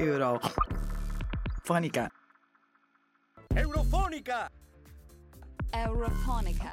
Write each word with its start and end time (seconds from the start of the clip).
Eurofonica. 0.00 2.08
Eurofonica. 3.54 4.48
Eurofonica. 5.70 6.70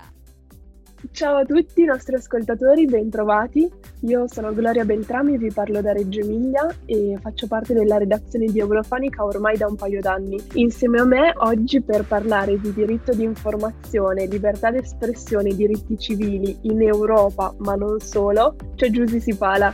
Ciao 1.11 1.35
a 1.35 1.43
tutti 1.43 1.81
i 1.81 1.85
nostri 1.85 2.15
ascoltatori, 2.15 2.85
bentrovati. 2.85 3.69
Io 4.03 4.29
sono 4.29 4.53
Gloria 4.53 4.85
Beltrami, 4.85 5.37
vi 5.37 5.51
parlo 5.51 5.81
da 5.81 5.91
Reggio 5.91 6.21
Emilia 6.21 6.73
e 6.85 7.19
faccio 7.21 7.47
parte 7.47 7.73
della 7.73 7.97
redazione 7.97 8.45
di 8.45 8.59
Eurofonica 8.59 9.25
ormai 9.25 9.57
da 9.57 9.67
un 9.67 9.75
paio 9.75 9.99
d'anni. 9.99 10.41
Insieme 10.53 11.01
a 11.01 11.05
me 11.05 11.33
oggi 11.35 11.81
per 11.81 12.05
parlare 12.05 12.57
di 12.61 12.71
diritto 12.71 13.13
di 13.13 13.23
informazione, 13.23 14.25
libertà 14.25 14.71
d'espressione 14.71 15.49
e 15.49 15.55
diritti 15.55 15.99
civili 15.99 16.59
in 16.61 16.81
Europa, 16.81 17.53
ma 17.57 17.75
non 17.75 17.99
solo, 17.99 18.55
c'è 18.75 18.89
Giusy 18.89 19.19
Sipala. 19.19 19.73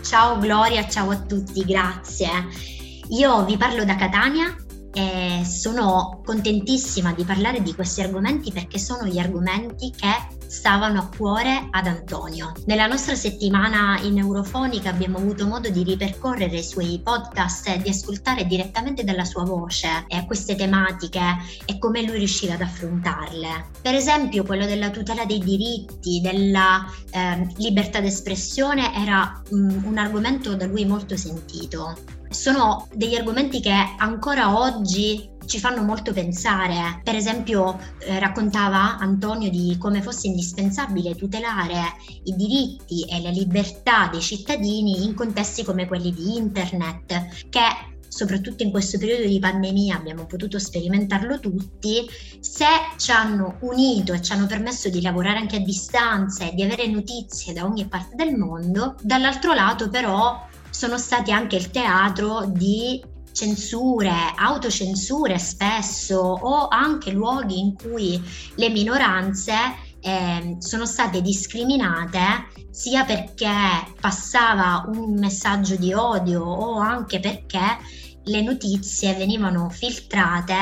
Ciao 0.00 0.38
Gloria, 0.38 0.86
ciao 0.86 1.10
a 1.10 1.16
tutti, 1.16 1.64
grazie. 1.64 2.82
Io 3.08 3.44
vi 3.44 3.56
parlo 3.56 3.84
da 3.84 3.96
Catania 3.96 4.56
e 4.94 5.44
sono 5.44 6.22
contentissima 6.24 7.12
di 7.12 7.24
parlare 7.24 7.62
di 7.62 7.74
questi 7.74 8.00
argomenti 8.00 8.52
perché 8.52 8.78
sono 8.78 9.04
gli 9.04 9.18
argomenti 9.18 9.90
che 9.90 10.36
stavano 10.46 11.00
a 11.00 11.08
cuore 11.14 11.68
ad 11.70 11.86
Antonio. 11.86 12.52
Nella 12.66 12.86
nostra 12.86 13.14
settimana 13.16 13.98
in 14.02 14.18
Eurofonica 14.18 14.90
abbiamo 14.90 15.18
avuto 15.18 15.46
modo 15.46 15.68
di 15.68 15.82
ripercorrere 15.82 16.58
i 16.58 16.62
suoi 16.62 17.00
podcast 17.02 17.68
e 17.68 17.78
di 17.82 17.88
ascoltare 17.90 18.46
direttamente 18.46 19.02
dalla 19.02 19.24
sua 19.24 19.42
voce 19.42 20.04
eh, 20.06 20.24
queste 20.26 20.54
tematiche 20.54 21.20
e 21.66 21.78
come 21.78 22.02
lui 22.02 22.18
riusciva 22.18 22.54
ad 22.54 22.60
affrontarle. 22.60 23.66
Per 23.82 23.94
esempio 23.94 24.44
quello 24.44 24.64
della 24.64 24.90
tutela 24.90 25.24
dei 25.24 25.40
diritti, 25.40 26.20
della 26.20 26.86
eh, 27.10 27.48
libertà 27.56 28.00
d'espressione 28.00 28.94
era 28.94 29.42
um, 29.50 29.82
un 29.86 29.98
argomento 29.98 30.54
da 30.54 30.66
lui 30.66 30.86
molto 30.86 31.16
sentito 31.16 32.22
sono 32.34 32.88
degli 32.92 33.14
argomenti 33.14 33.60
che 33.60 33.72
ancora 33.96 34.58
oggi 34.58 35.32
ci 35.46 35.58
fanno 35.58 35.82
molto 35.82 36.12
pensare. 36.12 37.00
Per 37.02 37.14
esempio, 37.14 37.78
eh, 38.00 38.18
raccontava 38.18 38.98
Antonio 38.98 39.50
di 39.50 39.76
come 39.78 40.02
fosse 40.02 40.26
indispensabile 40.26 41.14
tutelare 41.14 41.94
i 42.24 42.34
diritti 42.34 43.04
e 43.04 43.20
le 43.20 43.30
libertà 43.30 44.08
dei 44.10 44.20
cittadini 44.20 45.04
in 45.04 45.14
contesti 45.14 45.64
come 45.64 45.86
quelli 45.86 46.12
di 46.12 46.36
internet, 46.36 47.48
che 47.48 47.92
soprattutto 48.08 48.62
in 48.62 48.70
questo 48.70 48.96
periodo 48.96 49.26
di 49.26 49.40
pandemia 49.40 49.96
abbiamo 49.96 50.24
potuto 50.26 50.58
sperimentarlo 50.58 51.40
tutti, 51.40 52.06
se 52.38 52.66
ci 52.96 53.10
hanno 53.10 53.56
unito 53.60 54.12
e 54.12 54.22
ci 54.22 54.32
hanno 54.32 54.46
permesso 54.46 54.88
di 54.88 55.02
lavorare 55.02 55.38
anche 55.38 55.56
a 55.56 55.60
distanza 55.60 56.44
e 56.44 56.54
di 56.54 56.62
avere 56.62 56.86
notizie 56.86 57.52
da 57.52 57.64
ogni 57.64 57.86
parte 57.86 58.14
del 58.14 58.36
mondo, 58.36 58.94
dall'altro 59.02 59.52
lato 59.52 59.88
però 59.88 60.52
sono 60.74 60.98
stati 60.98 61.30
anche 61.30 61.54
il 61.54 61.70
teatro 61.70 62.46
di 62.46 63.00
censure, 63.30 64.10
autocensure 64.36 65.38
spesso 65.38 66.18
o 66.18 66.66
anche 66.66 67.12
luoghi 67.12 67.60
in 67.60 67.74
cui 67.74 68.20
le 68.56 68.68
minoranze 68.70 69.54
eh, 70.00 70.56
sono 70.58 70.84
state 70.84 71.22
discriminate 71.22 72.48
sia 72.70 73.04
perché 73.04 73.54
passava 74.00 74.84
un 74.88 75.14
messaggio 75.16 75.76
di 75.76 75.92
odio 75.92 76.42
o 76.42 76.78
anche 76.78 77.20
perché 77.20 77.78
le 78.24 78.42
notizie 78.42 79.14
venivano 79.14 79.70
filtrate 79.70 80.54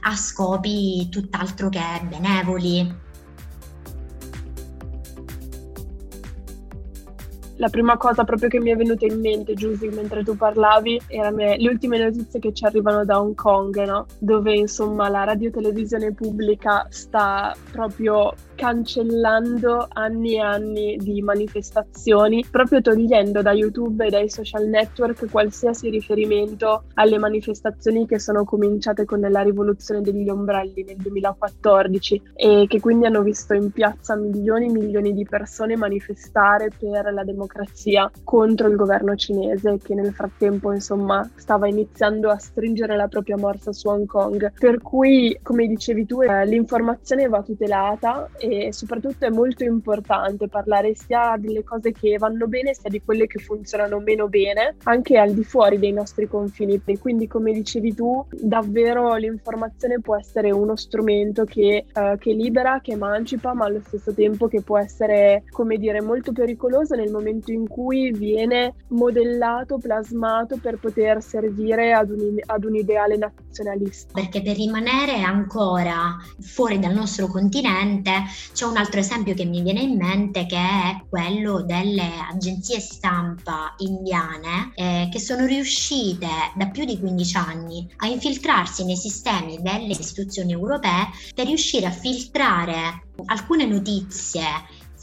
a 0.00 0.16
scopi 0.16 1.08
tutt'altro 1.08 1.68
che 1.68 2.06
benevoli. 2.08 3.04
La 7.58 7.68
prima 7.70 7.96
cosa 7.96 8.24
proprio 8.24 8.48
che 8.48 8.60
mi 8.60 8.70
è 8.70 8.76
venuta 8.76 9.06
in 9.06 9.18
mente, 9.18 9.54
Giusy, 9.54 9.88
mentre 9.88 10.22
tu 10.22 10.36
parlavi, 10.36 11.00
erano 11.06 11.36
le 11.36 11.68
ultime 11.68 11.98
notizie 11.98 12.38
che 12.38 12.52
ci 12.52 12.64
arrivano 12.66 13.04
da 13.04 13.18
Hong 13.18 13.34
Kong, 13.34 13.82
no? 13.84 14.06
Dove 14.18 14.54
insomma 14.54 15.08
la 15.08 15.24
radiotelevisione 15.24 16.12
pubblica 16.12 16.86
sta 16.90 17.56
proprio 17.72 18.34
cancellando 18.56 19.86
anni 19.92 20.34
e 20.34 20.40
anni 20.40 20.96
di 20.96 21.22
manifestazioni, 21.22 22.44
proprio 22.50 22.80
togliendo 22.80 23.42
da 23.42 23.52
YouTube 23.52 24.06
e 24.06 24.10
dai 24.10 24.28
social 24.28 24.66
network 24.66 25.30
qualsiasi 25.30 25.90
riferimento 25.90 26.84
alle 26.94 27.18
manifestazioni 27.18 28.06
che 28.06 28.18
sono 28.18 28.44
cominciate 28.44 29.04
con 29.04 29.20
la 29.20 29.42
rivoluzione 29.42 30.00
degli 30.00 30.28
ombrelli 30.28 30.82
nel 30.82 30.96
2014 30.96 32.22
e 32.34 32.64
che 32.66 32.80
quindi 32.80 33.06
hanno 33.06 33.22
visto 33.22 33.54
in 33.54 33.70
piazza 33.70 34.16
milioni 34.16 34.66
e 34.66 34.72
milioni 34.72 35.12
di 35.12 35.24
persone 35.24 35.76
manifestare 35.76 36.70
per 36.76 37.12
la 37.12 37.22
democrazia 37.22 38.10
contro 38.24 38.68
il 38.68 38.76
governo 38.76 39.14
cinese 39.14 39.78
che 39.82 39.94
nel 39.94 40.12
frattempo 40.12 40.72
insomma 40.72 41.28
stava 41.36 41.68
iniziando 41.68 42.30
a 42.30 42.38
stringere 42.38 42.96
la 42.96 43.08
propria 43.08 43.36
morsa 43.36 43.72
su 43.72 43.88
Hong 43.88 44.06
Kong. 44.06 44.52
Per 44.58 44.80
cui, 44.80 45.38
come 45.42 45.66
dicevi 45.66 46.06
tu, 46.06 46.22
eh, 46.22 46.46
l'informazione 46.46 47.28
va 47.28 47.42
tutelata 47.42 48.28
e 48.48 48.72
soprattutto 48.72 49.26
è 49.26 49.30
molto 49.30 49.64
importante 49.64 50.48
parlare 50.48 50.94
sia 50.94 51.36
delle 51.38 51.64
cose 51.64 51.92
che 51.92 52.16
vanno 52.18 52.46
bene 52.46 52.74
sia 52.74 52.90
di 52.90 53.02
quelle 53.02 53.26
che 53.26 53.38
funzionano 53.38 53.98
meno 54.00 54.28
bene, 54.28 54.76
anche 54.84 55.18
al 55.18 55.32
di 55.32 55.44
fuori 55.44 55.78
dei 55.78 55.92
nostri 55.92 56.28
confini. 56.28 56.80
E 56.84 56.98
quindi, 56.98 57.26
come 57.26 57.52
dicevi 57.52 57.94
tu, 57.94 58.24
davvero 58.30 59.14
l'informazione 59.16 60.00
può 60.00 60.16
essere 60.16 60.50
uno 60.50 60.76
strumento 60.76 61.44
che, 61.44 61.86
uh, 61.92 62.16
che 62.18 62.32
libera, 62.32 62.80
che 62.80 62.92
emancipa, 62.92 63.54
ma 63.54 63.66
allo 63.66 63.80
stesso 63.84 64.12
tempo 64.12 64.48
che 64.48 64.62
può 64.62 64.78
essere, 64.78 65.44
come 65.50 65.76
dire, 65.76 66.00
molto 66.00 66.32
pericoloso 66.32 66.94
nel 66.94 67.10
momento 67.10 67.52
in 67.52 67.66
cui 67.66 68.12
viene 68.12 68.74
modellato, 68.88 69.78
plasmato 69.78 70.58
per 70.60 70.78
poter 70.78 71.22
servire 71.22 71.92
ad 71.92 72.10
un, 72.10 72.36
ad 72.44 72.64
un 72.64 72.76
ideale 72.76 73.16
nazionalista. 73.16 74.12
Perché 74.12 74.42
per 74.42 74.56
rimanere 74.56 75.20
ancora 75.22 76.16
fuori 76.40 76.78
dal 76.78 76.94
nostro 76.94 77.26
continente 77.26 78.10
c'è 78.52 78.64
un 78.64 78.76
altro 78.76 79.00
esempio 79.00 79.34
che 79.34 79.44
mi 79.44 79.62
viene 79.62 79.80
in 79.80 79.96
mente 79.96 80.46
che 80.46 80.56
è 80.56 81.02
quello 81.08 81.62
delle 81.62 82.10
agenzie 82.30 82.80
stampa 82.80 83.74
indiane 83.78 84.72
eh, 84.74 85.08
che 85.10 85.18
sono 85.18 85.46
riuscite 85.46 86.28
da 86.54 86.68
più 86.68 86.84
di 86.84 86.98
15 86.98 87.36
anni 87.36 87.88
a 87.98 88.06
infiltrarsi 88.06 88.84
nei 88.84 88.96
sistemi 88.96 89.60
delle 89.60 89.92
istituzioni 89.92 90.52
europee 90.52 91.08
per 91.34 91.46
riuscire 91.46 91.86
a 91.86 91.90
filtrare 91.90 93.04
alcune 93.26 93.66
notizie 93.66 94.44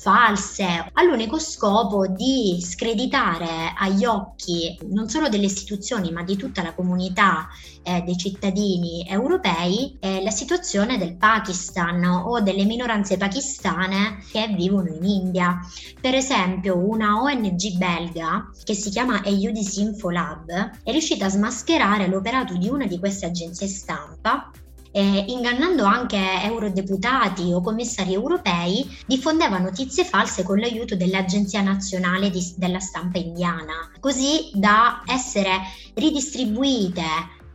false, 0.03 0.89
all'unico 0.91 1.39
scopo 1.39 2.07
di 2.07 2.59
screditare 2.61 3.73
agli 3.73 4.03
occhi 4.03 4.77
non 4.89 5.07
solo 5.07 5.29
delle 5.29 5.45
istituzioni 5.45 6.11
ma 6.11 6.23
di 6.23 6.35
tutta 6.35 6.61
la 6.61 6.73
comunità 6.73 7.47
eh, 7.83 8.01
dei 8.01 8.17
cittadini 8.17 9.07
europei 9.07 9.95
eh, 10.01 10.21
la 10.21 10.29
situazione 10.29 10.97
del 10.97 11.15
Pakistan 11.15 12.03
o 12.03 12.41
delle 12.41 12.65
minoranze 12.65 13.15
pakistane 13.15 14.21
che 14.29 14.53
vivono 14.53 14.89
in 14.89 15.05
India. 15.05 15.57
Per 16.01 16.13
esempio 16.13 16.77
una 16.77 17.21
ONG 17.21 17.77
belga 17.77 18.51
che 18.61 18.73
si 18.73 18.89
chiama 18.89 19.23
EU 19.23 19.51
Disinfolab 19.51 20.81
è 20.83 20.91
riuscita 20.91 21.27
a 21.27 21.29
smascherare 21.29 22.07
l'operato 22.07 22.57
di 22.57 22.67
una 22.67 22.87
di 22.87 22.99
queste 22.99 23.27
agenzie 23.27 23.67
stampa 23.67 24.51
eh, 24.93 25.25
ingannando 25.27 25.83
anche 25.85 26.19
eurodeputati 26.43 27.51
o 27.51 27.61
commissari 27.61 28.13
europei, 28.13 28.87
diffondeva 29.07 29.57
notizie 29.57 30.05
false 30.05 30.43
con 30.43 30.59
l'aiuto 30.59 30.95
dell'Agenzia 30.95 31.61
Nazionale 31.61 32.29
di, 32.29 32.53
della 32.57 32.79
Stampa 32.79 33.17
Indiana, 33.17 33.91
così 33.99 34.51
da 34.53 35.01
essere 35.07 35.49
ridistribuite 35.95 37.03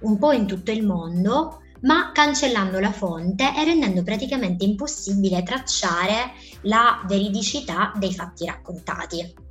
un 0.00 0.19
po' 0.19 0.32
in 0.32 0.47
tutto 0.47 0.72
il 0.72 0.84
mondo 0.84 1.62
ma 1.81 2.10
cancellando 2.12 2.81
la 2.81 2.91
fonte 2.91 3.55
e 3.56 3.65
rendendo 3.65 4.03
praticamente 4.03 4.65
impossibile 4.65 5.44
tracciare 5.44 6.32
la 6.62 7.05
veridicità 7.06 7.93
dei 7.97 8.12
fatti 8.12 8.47
raccontati. 8.47 9.46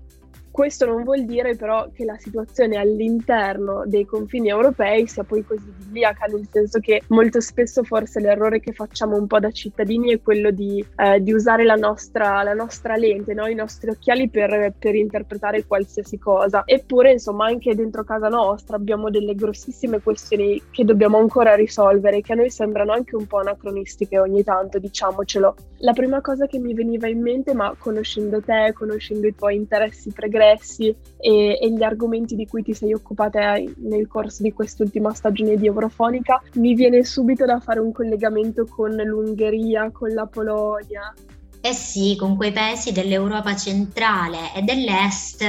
Questo 0.57 0.87
non 0.87 1.03
vuol 1.03 1.23
dire 1.23 1.55
però 1.55 1.87
che 1.93 2.03
la 2.03 2.17
situazione 2.17 2.77
all'interno 2.77 3.83
dei 3.85 4.05
confini 4.05 4.49
europei 4.49 5.05
sia 5.05 5.23
poi 5.23 5.45
così 5.45 5.71
idilliaca, 5.81 6.25
nel 6.25 6.47
senso 6.51 6.79
che 6.79 7.03
molto 7.09 7.39
spesso 7.41 7.83
forse 7.83 8.19
l'errore 8.19 8.59
che 8.59 8.73
facciamo 8.73 9.15
un 9.17 9.27
po' 9.27 9.39
da 9.39 9.51
cittadini 9.51 10.13
è 10.13 10.19
quello 10.19 10.49
di, 10.49 10.83
eh, 10.95 11.21
di 11.21 11.31
usare 11.31 11.63
la 11.63 11.75
nostra, 11.75 12.41
la 12.41 12.55
nostra 12.55 12.95
lente, 12.95 13.35
no? 13.35 13.45
i 13.45 13.53
nostri 13.53 13.91
occhiali 13.91 14.29
per, 14.29 14.73
per, 14.79 14.95
interpretare 14.95 15.63
qualsiasi 15.63 16.17
cosa. 16.17 16.63
Eppure, 16.65 17.11
insomma, 17.11 17.45
anche 17.45 17.75
dentro 17.75 18.03
casa 18.03 18.27
nostra 18.27 18.77
abbiamo 18.77 19.11
delle 19.11 19.35
grossissime 19.35 20.01
questioni 20.01 20.59
che 20.71 20.83
dobbiamo 20.83 21.19
ancora 21.19 21.53
risolvere, 21.53 22.21
che 22.21 22.33
a 22.33 22.35
noi 22.35 22.49
sembrano 22.49 22.93
anche 22.93 23.15
un 23.15 23.27
po' 23.27 23.37
anacronistiche 23.37 24.17
ogni 24.17 24.43
tanto, 24.43 24.79
diciamocelo. 24.79 25.55
La 25.81 25.93
prima 25.93 26.19
cosa 26.21 26.47
che 26.47 26.57
mi 26.57 26.73
veniva 26.73 27.07
in 27.07 27.21
mente, 27.21 27.53
ma 27.53 27.75
conoscendo 27.77 28.41
te, 28.41 28.73
conoscendo 28.73 29.27
i 29.27 29.35
tuoi 29.35 29.55
interessi 29.55 30.11
pregressi, 30.11 30.45
interessi 30.47 30.95
e, 31.17 31.59
e, 31.61 31.71
gli 31.71 31.83
argomenti 31.83 32.35
di 32.35 32.47
cui 32.47 32.63
ti 32.63 32.73
sei 32.73 32.93
occupata 32.93 33.55
nel 33.77 34.07
corso 34.07 34.43
di 34.43 34.53
quest'ultima 34.53 35.13
stagione 35.13 35.57
di 35.57 35.67
Eurofonica, 35.67 36.41
mi 36.55 36.73
viene 36.73 37.03
subito 37.03 37.45
da 37.45 37.59
fare 37.59 37.79
un 37.79 37.91
collegamento 37.91 38.65
con 38.65 38.91
l'Ungheria, 38.91 39.91
con 39.91 40.09
la 40.09 40.25
Polonia. 40.25 41.13
Eh 41.59 41.73
sì, 41.73 42.15
con 42.17 42.37
quei 42.37 42.51
paesi 42.51 42.91
dell'Europa 42.91 43.55
centrale 43.55 44.53
e 44.55 44.61
dell'Est 44.61 45.43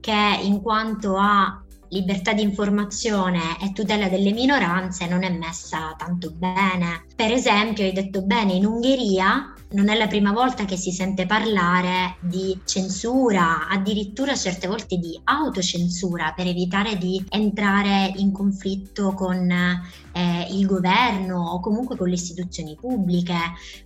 che 0.00 0.38
in 0.42 0.60
quanto 0.60 1.16
a 1.16 1.60
libertà 1.90 2.32
di 2.32 2.42
informazione 2.42 3.58
e 3.62 3.72
tutela 3.72 4.08
delle 4.08 4.32
minoranze 4.32 5.06
non 5.06 5.22
è 5.22 5.30
messa 5.30 5.94
tanto 5.96 6.30
bene. 6.30 7.04
Per 7.14 7.32
esempio, 7.32 7.84
hai 7.84 7.92
detto 7.92 8.22
bene, 8.22 8.52
in 8.54 8.66
Ungheria 8.66 9.52
non 9.68 9.88
è 9.88 9.96
la 9.96 10.06
prima 10.06 10.32
volta 10.32 10.64
che 10.64 10.76
si 10.76 10.92
sente 10.92 11.26
parlare 11.26 12.16
di 12.20 12.58
censura, 12.64 13.68
addirittura 13.68 14.36
certe 14.36 14.68
volte 14.68 14.96
di 14.96 15.18
autocensura 15.24 16.32
per 16.36 16.46
evitare 16.46 16.96
di 16.96 17.24
entrare 17.28 18.12
in 18.16 18.30
conflitto 18.30 19.12
con 19.12 19.50
eh, 19.50 20.46
il 20.50 20.66
governo 20.66 21.50
o 21.50 21.60
comunque 21.60 21.96
con 21.96 22.08
le 22.08 22.14
istituzioni 22.14 22.76
pubbliche. 22.80 23.38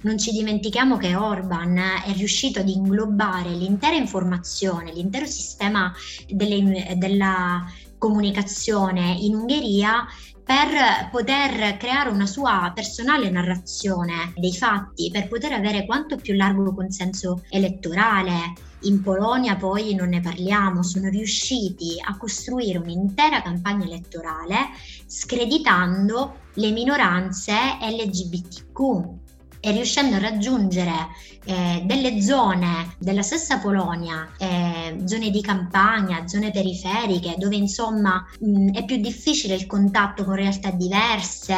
Non 0.02 0.18
ci 0.18 0.32
dimentichiamo 0.32 0.98
che 0.98 1.16
Orban 1.16 1.76
è 1.76 2.12
riuscito 2.12 2.60
ad 2.60 2.68
inglobare 2.68 3.50
l'intera 3.50 3.96
informazione, 3.96 4.92
l'intero 4.92 5.24
sistema 5.24 5.92
delle, 6.28 6.94
della 6.98 7.64
comunicazione 8.00 9.14
in 9.20 9.34
Ungheria 9.34 10.06
per 10.42 11.10
poter 11.12 11.76
creare 11.76 12.08
una 12.08 12.26
sua 12.26 12.72
personale 12.74 13.30
narrazione 13.30 14.32
dei 14.34 14.52
fatti, 14.52 15.10
per 15.12 15.28
poter 15.28 15.52
avere 15.52 15.86
quanto 15.86 16.16
più 16.16 16.34
largo 16.34 16.74
consenso 16.74 17.44
elettorale. 17.50 18.54
In 18.84 19.02
Polonia 19.02 19.54
poi 19.56 19.94
non 19.94 20.08
ne 20.08 20.20
parliamo, 20.20 20.82
sono 20.82 21.08
riusciti 21.08 21.96
a 22.02 22.16
costruire 22.16 22.78
un'intera 22.78 23.42
campagna 23.42 23.84
elettorale 23.84 24.70
screditando 25.06 26.38
le 26.54 26.70
minoranze 26.70 27.54
LGBTQ 27.80 29.29
e 29.60 29.70
riuscendo 29.72 30.16
a 30.16 30.20
raggiungere 30.20 31.08
eh, 31.44 31.82
delle 31.84 32.20
zone 32.22 32.96
della 32.98 33.22
stessa 33.22 33.58
Polonia, 33.58 34.30
eh, 34.38 34.98
zone 35.04 35.30
di 35.30 35.40
campagna, 35.42 36.26
zone 36.26 36.50
periferiche, 36.50 37.36
dove 37.38 37.56
insomma 37.56 38.26
mh, 38.40 38.70
è 38.72 38.84
più 38.84 38.96
difficile 38.96 39.54
il 39.54 39.66
contatto 39.66 40.24
con 40.24 40.34
realtà 40.34 40.70
diverse, 40.70 41.54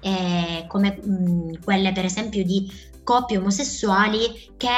eh, 0.00 0.64
come 0.68 0.98
mh, 1.02 1.62
quelle 1.62 1.92
per 1.92 2.04
esempio 2.04 2.44
di 2.44 2.70
coppie 3.02 3.38
omosessuali 3.38 4.52
che 4.56 4.68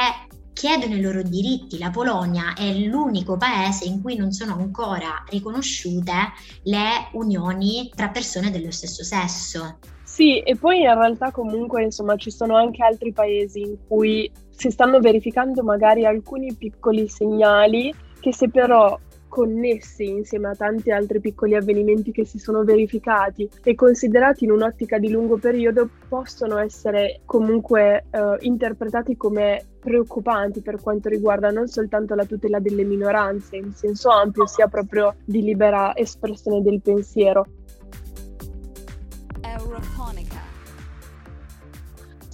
chiedono 0.53 0.95
i 0.95 1.01
loro 1.01 1.21
diritti. 1.21 1.77
La 1.77 1.91
Polonia 1.91 2.53
è 2.55 2.73
l'unico 2.73 3.37
paese 3.37 3.85
in 3.85 4.01
cui 4.01 4.15
non 4.15 4.31
sono 4.31 4.53
ancora 4.53 5.23
riconosciute 5.29 6.33
le 6.63 7.09
unioni 7.13 7.91
tra 7.95 8.09
persone 8.09 8.49
dello 8.49 8.71
stesso 8.71 9.03
sesso. 9.03 9.77
Sì, 10.17 10.39
e 10.39 10.55
poi 10.55 10.79
in 10.79 10.91
realtà 10.95 11.29
comunque 11.29 11.83
insomma 11.83 12.15
ci 12.15 12.31
sono 12.31 12.55
anche 12.55 12.83
altri 12.83 13.13
paesi 13.13 13.61
in 13.61 13.77
cui 13.87 14.27
si 14.49 14.71
stanno 14.71 14.99
verificando 14.99 15.61
magari 15.61 16.07
alcuni 16.07 16.55
piccoli 16.55 17.07
segnali 17.07 17.93
che 18.19 18.33
se 18.33 18.49
però 18.49 18.97
connessi 19.27 20.07
insieme 20.07 20.47
a 20.47 20.55
tanti 20.55 20.89
altri 20.89 21.19
piccoli 21.19 21.53
avvenimenti 21.53 22.11
che 22.11 22.25
si 22.25 22.39
sono 22.39 22.63
verificati 22.63 23.47
e 23.63 23.75
considerati 23.75 24.45
in 24.45 24.53
un'ottica 24.53 24.97
di 24.97 25.11
lungo 25.11 25.37
periodo 25.37 25.87
possono 26.09 26.57
essere 26.57 27.19
comunque 27.25 28.05
eh, 28.09 28.37
interpretati 28.39 29.15
come 29.17 29.63
preoccupanti 29.79 30.61
per 30.61 30.81
quanto 30.81 31.09
riguarda 31.09 31.51
non 31.51 31.67
soltanto 31.67 32.15
la 32.15 32.25
tutela 32.25 32.59
delle 32.59 32.85
minoranze 32.85 33.57
in 33.57 33.71
senso 33.71 34.09
ampio, 34.09 34.47
sia 34.47 34.67
proprio 34.67 35.17
di 35.23 35.43
libera 35.43 35.95
espressione 35.95 36.63
del 36.63 36.81
pensiero. 36.81 37.45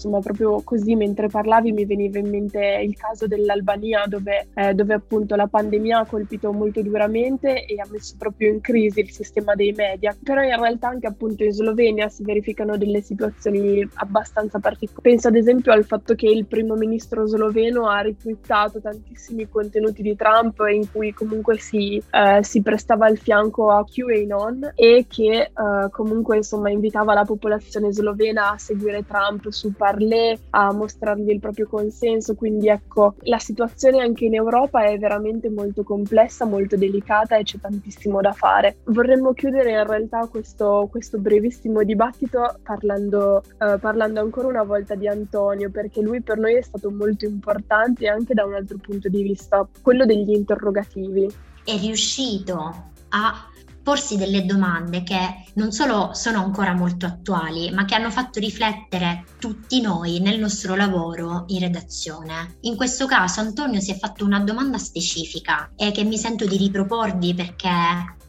Insomma, 0.03 0.19
proprio 0.19 0.61
così 0.65 0.95
mentre 0.95 1.29
parlavi 1.29 1.71
mi 1.71 1.85
veniva 1.85 2.19
in 2.19 2.27
mente 2.27 2.81
il 2.83 2.93
caso 2.97 3.25
dell'Albania 3.25 4.03
dove, 4.05 4.47
eh, 4.53 4.73
dove, 4.73 4.93
appunto 4.93 5.35
la 5.35 5.47
pandemia 5.47 5.99
ha 5.99 6.05
colpito 6.05 6.51
molto 6.51 6.81
duramente 6.81 7.65
e 7.65 7.79
ha 7.79 7.87
messo 7.89 8.15
proprio 8.17 8.51
in 8.51 8.59
crisi 8.59 8.99
il 8.99 9.11
sistema 9.11 9.55
dei 9.55 9.71
media. 9.71 10.13
Però 10.21 10.41
in 10.41 10.59
realtà 10.59 10.89
anche 10.89 11.07
appunto 11.07 11.45
in 11.45 11.53
Slovenia 11.53 12.09
si 12.09 12.23
verificano 12.23 12.75
delle 12.75 12.99
situazioni 12.99 13.87
abbastanza 13.93 14.59
particolari. 14.59 15.01
Penso 15.01 15.29
ad 15.29 15.35
esempio 15.35 15.71
al 15.71 15.85
fatto 15.85 16.15
che 16.15 16.27
il 16.27 16.47
primo 16.47 16.75
ministro 16.75 17.25
sloveno 17.25 17.87
ha 17.87 18.01
ritwittato 18.01 18.81
tantissimi 18.81 19.47
contenuti 19.47 20.01
di 20.01 20.17
Trump 20.17 20.61
in 20.69 20.91
cui 20.91 21.13
comunque 21.13 21.57
si, 21.59 22.01
eh, 22.11 22.43
si 22.43 22.61
prestava 22.61 23.07
il 23.07 23.17
fianco 23.17 23.71
a 23.71 23.85
QAnon 23.85 24.73
e 24.75 25.05
che 25.07 25.31
eh, 25.31 25.51
comunque 25.91 26.35
insomma 26.35 26.69
invitava 26.69 27.13
la 27.13 27.23
popolazione 27.23 27.93
slovena 27.93 28.51
a 28.51 28.57
seguire 28.57 29.05
Trump 29.05 29.47
su 29.47 29.71
parti 29.71 29.91
parlarle, 29.93 30.39
a 30.51 30.73
mostrargli 30.73 31.29
il 31.29 31.39
proprio 31.39 31.67
consenso. 31.67 32.35
Quindi 32.35 32.67
ecco, 32.67 33.15
la 33.21 33.39
situazione 33.39 34.01
anche 34.01 34.25
in 34.25 34.35
Europa 34.35 34.83
è 34.83 34.97
veramente 34.97 35.49
molto 35.49 35.83
complessa, 35.83 36.45
molto 36.45 36.75
delicata 36.75 37.37
e 37.37 37.43
c'è 37.43 37.59
tantissimo 37.59 38.21
da 38.21 38.31
fare. 38.31 38.77
Vorremmo 38.85 39.33
chiudere 39.33 39.71
in 39.71 39.87
realtà 39.87 40.27
questo, 40.27 40.87
questo 40.89 41.17
brevissimo 41.19 41.83
dibattito 41.83 42.59
parlando, 42.63 43.43
uh, 43.59 43.79
parlando 43.79 44.19
ancora 44.19 44.47
una 44.47 44.63
volta 44.63 44.95
di 44.95 45.07
Antonio, 45.07 45.69
perché 45.69 46.01
lui 46.01 46.21
per 46.21 46.37
noi 46.37 46.55
è 46.55 46.61
stato 46.61 46.91
molto 46.91 47.25
importante 47.25 48.07
anche 48.07 48.33
da 48.33 48.45
un 48.45 48.53
altro 48.53 48.77
punto 48.81 49.09
di 49.09 49.21
vista, 49.21 49.67
quello 49.81 50.05
degli 50.05 50.31
interrogativi. 50.31 51.31
È 51.63 51.77
riuscito 51.77 52.91
a 53.09 53.47
porsi 53.83 54.17
delle 54.17 54.45
domande 54.45 55.03
che 55.03 55.43
non 55.55 55.71
solo 55.71 56.11
sono 56.13 56.39
ancora 56.39 56.73
molto 56.73 57.05
attuali, 57.05 57.69
ma 57.71 57.85
che 57.85 57.95
hanno 57.95 58.09
fatto 58.09 58.39
riflettere 58.39 59.25
tutti 59.37 59.81
noi 59.81 60.19
nel 60.19 60.39
nostro 60.39 60.75
lavoro 60.75 61.43
in 61.47 61.59
redazione. 61.59 62.57
In 62.61 62.75
questo 62.75 63.05
caso 63.05 63.41
Antonio 63.41 63.81
si 63.81 63.91
è 63.91 63.97
fatto 63.97 64.25
una 64.25 64.39
domanda 64.39 64.77
specifica 64.77 65.71
e 65.75 65.91
che 65.91 66.03
mi 66.03 66.17
sento 66.17 66.45
di 66.45 66.57
riproporvi 66.57 67.33
perché 67.33 67.69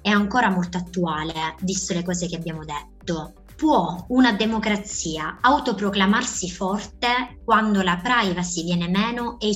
è 0.03 0.11
ancora 0.11 0.51
molto 0.51 0.77
attuale, 0.77 1.55
visto 1.61 1.95
le 1.95 2.03
cose 2.03 2.27
che 2.27 2.37
abbiamo 2.37 2.65
detto. 2.65 3.33
Può 3.57 4.05
una 4.09 4.33
democrazia 4.33 5.39
autoproclamarsi 5.41 6.51
forte 6.51 7.39
quando 7.45 7.83
la 7.83 8.01
privacy 8.03 8.65
viene 8.65 8.89
meno 8.89 9.39
e, 9.39 9.55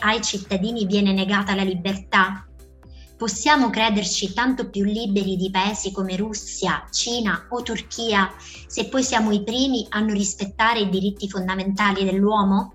ai 0.00 0.20
cittadini 0.20 0.84
viene 0.86 1.12
negata 1.12 1.54
la 1.54 1.62
libertà? 1.62 2.47
Possiamo 3.18 3.68
crederci 3.68 4.32
tanto 4.32 4.70
più 4.70 4.84
liberi 4.84 5.34
di 5.34 5.50
paesi 5.50 5.90
come 5.90 6.14
Russia, 6.14 6.86
Cina 6.88 7.46
o 7.48 7.62
Turchia 7.62 8.30
se 8.38 8.88
poi 8.88 9.02
siamo 9.02 9.32
i 9.32 9.42
primi 9.42 9.84
a 9.88 9.98
non 9.98 10.12
rispettare 10.12 10.78
i 10.78 10.88
diritti 10.88 11.28
fondamentali 11.28 12.04
dell'uomo? 12.04 12.74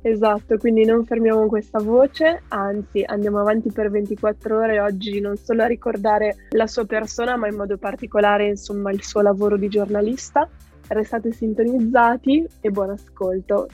Esatto, 0.00 0.56
quindi 0.56 0.86
non 0.86 1.04
fermiamo 1.04 1.46
questa 1.46 1.78
voce, 1.78 2.44
anzi 2.48 3.02
andiamo 3.04 3.38
avanti 3.38 3.70
per 3.70 3.90
24 3.90 4.56
ore 4.56 4.80
oggi 4.80 5.20
non 5.20 5.36
solo 5.36 5.64
a 5.64 5.66
ricordare 5.66 6.46
la 6.52 6.66
sua 6.66 6.86
persona, 6.86 7.36
ma 7.36 7.46
in 7.48 7.56
modo 7.56 7.76
particolare 7.76 8.46
insomma 8.46 8.90
il 8.92 9.04
suo 9.04 9.20
lavoro 9.20 9.58
di 9.58 9.68
giornalista. 9.68 10.48
Restate 10.88 11.32
sintonizzati 11.32 12.46
e 12.60 12.70
buon 12.70 12.90
ascolto. 12.90 13.68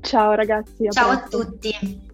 Ciao 0.00 0.32
ragazzi. 0.32 0.88
Ciao 0.90 1.10
a 1.10 1.22
tutti. 1.22 2.12